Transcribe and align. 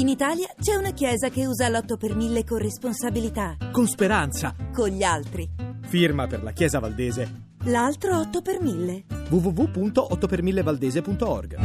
In 0.00 0.08
Italia 0.08 0.48
c'è 0.58 0.74
una 0.76 0.92
chiesa 0.92 1.28
che 1.28 1.46
usa 1.46 1.68
l'8 1.68 1.98
per 1.98 2.16
1000 2.16 2.44
con 2.44 2.56
responsabilità. 2.56 3.58
Con 3.70 3.86
speranza. 3.86 4.56
Con 4.72 4.88
gli 4.88 5.02
altri. 5.02 5.46
Firma 5.82 6.26
per 6.26 6.42
la 6.42 6.52
Chiesa 6.52 6.78
Valdese. 6.78 7.48
L'altro 7.64 8.18
8 8.18 8.40
per 8.40 8.62
1000. 8.62 9.04
www.8per1000valdese.org 9.28 11.58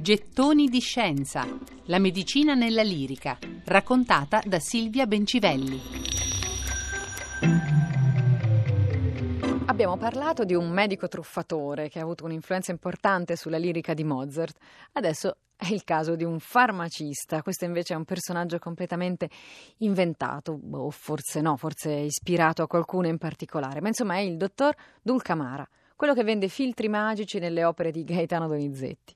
Gettoni 0.00 0.66
di 0.66 0.80
scienza. 0.80 1.46
La 1.84 2.00
medicina 2.00 2.54
nella 2.54 2.82
lirica. 2.82 3.38
Raccontata 3.64 4.42
da 4.44 4.58
Silvia 4.58 5.06
Bencivelli. 5.06 6.05
Abbiamo 9.76 9.98
parlato 9.98 10.44
di 10.44 10.54
un 10.54 10.70
medico 10.70 11.06
truffatore 11.06 11.90
che 11.90 11.98
ha 11.98 12.02
avuto 12.02 12.24
un'influenza 12.24 12.70
importante 12.70 13.36
sulla 13.36 13.58
lirica 13.58 13.92
di 13.92 14.04
Mozart. 14.04 14.56
Adesso 14.92 15.36
è 15.54 15.70
il 15.70 15.84
caso 15.84 16.16
di 16.16 16.24
un 16.24 16.40
farmacista. 16.40 17.42
Questo 17.42 17.66
invece 17.66 17.92
è 17.92 17.96
un 17.98 18.06
personaggio 18.06 18.58
completamente 18.58 19.28
inventato, 19.80 20.52
o 20.52 20.56
boh, 20.56 20.88
forse 20.88 21.42
no, 21.42 21.58
forse 21.58 21.92
ispirato 21.92 22.62
a 22.62 22.66
qualcuno 22.66 23.06
in 23.06 23.18
particolare. 23.18 23.82
Ma 23.82 23.88
insomma 23.88 24.14
è 24.14 24.20
il 24.20 24.38
dottor 24.38 24.74
Dulcamara, 25.02 25.68
quello 25.94 26.14
che 26.14 26.24
vende 26.24 26.48
filtri 26.48 26.88
magici 26.88 27.38
nelle 27.38 27.62
opere 27.62 27.90
di 27.90 28.02
Gaetano 28.02 28.48
Donizetti. 28.48 29.15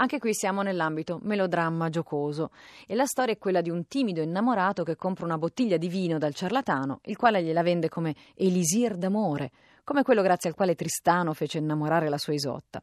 Anche 0.00 0.20
qui 0.20 0.32
siamo 0.32 0.62
nell'ambito 0.62 1.18
melodramma 1.22 1.88
giocoso 1.88 2.50
e 2.86 2.94
la 2.94 3.04
storia 3.04 3.34
è 3.34 3.38
quella 3.38 3.60
di 3.60 3.68
un 3.68 3.88
timido 3.88 4.20
innamorato 4.20 4.84
che 4.84 4.94
compra 4.94 5.24
una 5.24 5.38
bottiglia 5.38 5.76
di 5.76 5.88
vino 5.88 6.18
dal 6.18 6.34
ciarlatano, 6.34 7.00
il 7.06 7.16
quale 7.16 7.42
gliela 7.42 7.64
vende 7.64 7.88
come 7.88 8.14
elisir 8.36 8.94
d'amore, 8.94 9.50
come 9.82 10.04
quello 10.04 10.22
grazie 10.22 10.50
al 10.50 10.54
quale 10.54 10.76
Tristano 10.76 11.34
fece 11.34 11.58
innamorare 11.58 12.08
la 12.08 12.16
sua 12.16 12.32
Isotta. 12.32 12.80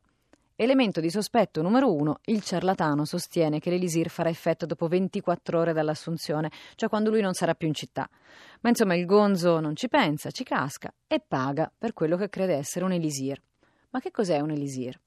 Elemento 0.57 0.99
di 0.99 1.09
sospetto 1.09 1.61
numero 1.61 1.93
uno, 1.93 2.19
il 2.25 2.43
ciarlatano 2.43 3.05
sostiene 3.05 3.59
che 3.59 3.69
l'elisir 3.69 4.09
farà 4.09 4.27
effetto 4.27 4.65
dopo 4.65 4.89
24 4.89 5.57
ore 5.57 5.71
dall'assunzione, 5.71 6.51
cioè 6.75 6.89
quando 6.89 7.11
lui 7.11 7.21
non 7.21 7.33
sarà 7.33 7.55
più 7.55 7.69
in 7.69 7.73
città. 7.73 8.09
Ma 8.59 8.67
insomma 8.67 8.93
il 8.93 9.05
gonzo 9.05 9.61
non 9.61 9.77
ci 9.77 9.87
pensa, 9.87 10.31
ci 10.31 10.43
casca 10.43 10.93
e 11.07 11.21
paga 11.25 11.71
per 11.77 11.93
quello 11.93 12.17
che 12.17 12.27
crede 12.27 12.55
essere 12.55 12.83
un 12.83 12.91
elisir. 12.91 13.41
Ma 13.91 14.01
che 14.01 14.11
cos'è 14.11 14.41
un 14.41 14.51
elisir? 14.51 14.99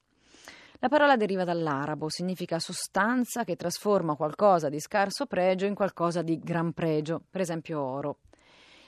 La 0.81 0.89
parola 0.89 1.17
deriva 1.17 1.43
dall'arabo, 1.43 2.09
significa 2.09 2.61
sostanza 2.61 3.43
che 3.43 3.57
trasforma 3.57 4.15
qualcosa 4.15 4.69
di 4.69 4.79
scarso 4.79 5.27
pregio 5.27 5.67
in 5.67 5.75
qualcosa 5.75 6.23
di 6.23 6.39
gran 6.39 6.73
pregio, 6.73 7.21
per 7.29 7.41
esempio 7.41 7.81
oro. 7.83 8.19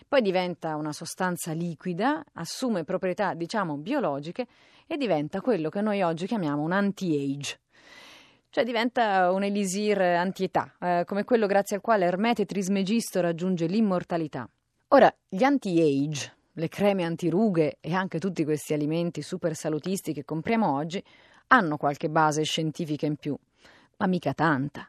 Poi 0.06 0.22
diventa 0.22 0.76
una 0.76 0.92
sostanza 0.92 1.50
liquida, 1.50 2.24
assume 2.34 2.84
proprietà, 2.84 3.34
diciamo, 3.34 3.76
biologiche 3.76 4.46
e 4.86 4.96
diventa 4.96 5.40
quello 5.40 5.68
che 5.68 5.80
noi 5.80 6.00
oggi 6.02 6.26
chiamiamo 6.26 6.62
un 6.62 6.70
anti-age. 6.70 7.58
Cioè 8.50 8.62
diventa 8.62 9.32
un 9.32 9.42
elisir 9.42 10.00
antietà, 10.00 10.72
eh, 10.78 11.02
come 11.04 11.24
quello 11.24 11.46
grazie 11.46 11.74
al 11.74 11.82
quale 11.82 12.06
Ermete 12.06 12.44
Trismegisto 12.44 13.20
raggiunge 13.20 13.66
l'immortalità. 13.66 14.48
Ora, 14.88 15.12
gli 15.28 15.42
anti-age, 15.42 16.36
le 16.54 16.68
creme 16.68 17.04
antirughe 17.04 17.78
e 17.80 17.94
anche 17.94 18.18
tutti 18.18 18.44
questi 18.44 18.72
alimenti 18.72 19.22
super 19.22 19.54
salutisti 19.54 20.12
che 20.12 20.24
compriamo 20.24 20.74
oggi 20.74 21.02
hanno 21.48 21.76
qualche 21.76 22.08
base 22.08 22.42
scientifica 22.42 23.06
in 23.06 23.16
più, 23.16 23.36
ma 23.96 24.06
mica 24.06 24.32
tanta. 24.34 24.88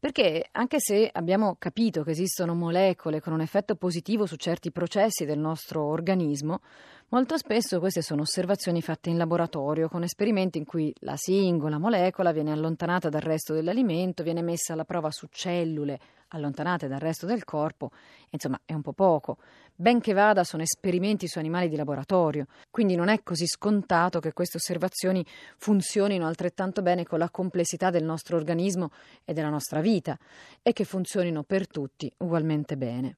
Perché 0.00 0.46
anche 0.52 0.76
se 0.78 1.10
abbiamo 1.12 1.56
capito 1.58 2.04
che 2.04 2.12
esistono 2.12 2.54
molecole 2.54 3.20
con 3.20 3.32
un 3.32 3.40
effetto 3.40 3.74
positivo 3.74 4.26
su 4.26 4.36
certi 4.36 4.70
processi 4.70 5.24
del 5.24 5.38
nostro 5.38 5.82
organismo, 5.82 6.60
molto 7.10 7.36
spesso 7.36 7.78
queste 7.78 8.02
sono 8.02 8.22
osservazioni 8.22 8.82
fatte 8.82 9.10
in 9.10 9.16
laboratorio, 9.16 9.88
con 9.88 10.02
esperimenti 10.02 10.58
in 10.58 10.64
cui 10.64 10.94
la 11.00 11.16
singola 11.16 11.78
molecola 11.78 12.32
viene 12.32 12.52
allontanata 12.52 13.08
dal 13.08 13.20
resto 13.20 13.54
dell'alimento, 13.54 14.22
viene 14.22 14.42
messa 14.42 14.72
alla 14.72 14.84
prova 14.84 15.10
su 15.10 15.26
cellule 15.30 15.98
allontanate 16.28 16.88
dal 16.88 16.98
resto 16.98 17.26
del 17.26 17.44
corpo, 17.44 17.90
insomma 18.30 18.60
è 18.64 18.74
un 18.74 18.82
po' 18.82 18.92
poco. 18.92 19.38
Ben 19.74 20.00
che 20.00 20.12
vada, 20.12 20.44
sono 20.44 20.62
esperimenti 20.62 21.28
su 21.28 21.38
animali 21.38 21.68
di 21.68 21.76
laboratorio, 21.76 22.46
quindi 22.70 22.96
non 22.96 23.08
è 23.08 23.22
così 23.22 23.46
scontato 23.46 24.20
che 24.20 24.32
queste 24.32 24.56
osservazioni 24.56 25.24
funzionino 25.56 26.26
altrettanto 26.26 26.82
bene 26.82 27.04
con 27.04 27.18
la 27.18 27.30
complessità 27.30 27.90
del 27.90 28.04
nostro 28.04 28.36
organismo 28.36 28.90
e 29.24 29.32
della 29.32 29.50
nostra 29.50 29.80
vita 29.80 30.18
e 30.62 30.72
che 30.72 30.84
funzionino 30.84 31.44
per 31.44 31.66
tutti 31.68 32.12
ugualmente 32.18 32.76
bene. 32.76 33.16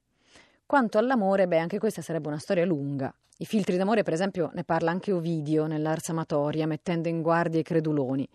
Quanto 0.71 0.97
all'amore, 0.99 1.49
beh, 1.49 1.57
anche 1.57 1.79
questa 1.79 2.01
sarebbe 2.01 2.29
una 2.29 2.39
storia 2.39 2.63
lunga. 2.63 3.13
I 3.39 3.45
filtri 3.45 3.75
d'amore, 3.75 4.03
per 4.03 4.13
esempio, 4.13 4.51
ne 4.53 4.63
parla 4.63 4.89
anche 4.89 5.11
Ovidio 5.11 5.65
nell'Ars 5.65 6.07
Amatoria, 6.07 6.65
mettendo 6.65 7.09
in 7.09 7.21
guardia 7.21 7.59
i 7.59 7.63
creduloni. 7.63 8.25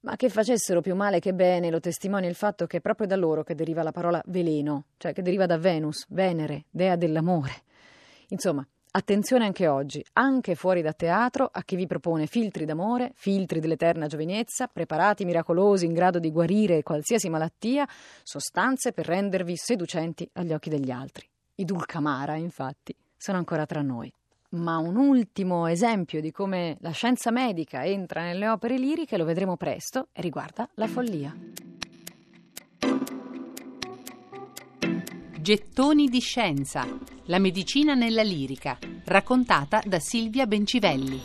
Ma 0.00 0.16
che 0.16 0.30
facessero 0.30 0.80
più 0.80 0.94
male 0.94 1.20
che 1.20 1.34
bene 1.34 1.68
lo 1.68 1.78
testimonia 1.78 2.26
il 2.26 2.36
fatto 2.36 2.66
che 2.66 2.78
è 2.78 2.80
proprio 2.80 3.06
da 3.06 3.16
loro 3.16 3.42
che 3.42 3.54
deriva 3.54 3.82
la 3.82 3.92
parola 3.92 4.18
veleno, 4.28 4.84
cioè 4.96 5.12
che 5.12 5.20
deriva 5.20 5.44
da 5.44 5.58
Venus, 5.58 6.06
Venere, 6.08 6.64
dea 6.70 6.96
dell'amore. 6.96 7.52
Insomma, 8.28 8.66
attenzione 8.92 9.44
anche 9.44 9.68
oggi, 9.68 10.02
anche 10.14 10.54
fuori 10.54 10.80
da 10.80 10.94
teatro, 10.94 11.50
a 11.52 11.62
chi 11.64 11.76
vi 11.76 11.86
propone 11.86 12.24
filtri 12.24 12.64
d'amore, 12.64 13.12
filtri 13.14 13.60
dell'eterna 13.60 14.06
giovinezza, 14.06 14.68
preparati 14.68 15.26
miracolosi 15.26 15.84
in 15.84 15.92
grado 15.92 16.18
di 16.18 16.32
guarire 16.32 16.82
qualsiasi 16.82 17.28
malattia, 17.28 17.86
sostanze 18.22 18.92
per 18.92 19.04
rendervi 19.04 19.54
seducenti 19.54 20.26
agli 20.32 20.54
occhi 20.54 20.70
degli 20.70 20.90
altri. 20.90 21.28
I 21.60 21.64
dulcamara, 21.64 22.36
infatti, 22.36 22.94
sono 23.16 23.38
ancora 23.38 23.66
tra 23.66 23.82
noi 23.82 24.12
ma 24.50 24.78
un 24.78 24.96
ultimo 24.96 25.66
esempio 25.66 26.22
di 26.22 26.30
come 26.30 26.78
la 26.80 26.90
scienza 26.90 27.30
medica 27.30 27.84
entra 27.84 28.22
nelle 28.22 28.48
opere 28.48 28.78
liriche 28.78 29.18
lo 29.18 29.26
vedremo 29.26 29.58
presto 29.58 30.08
e 30.12 30.22
riguarda 30.22 30.66
la 30.74 30.86
follia. 30.86 31.36
Gettoni 35.38 36.08
di 36.08 36.20
scienza. 36.20 36.86
La 37.24 37.38
medicina 37.38 37.92
nella 37.92 38.22
lirica, 38.22 38.78
raccontata 39.04 39.82
da 39.84 39.98
Silvia 39.98 40.46
Bencivelli. 40.46 41.20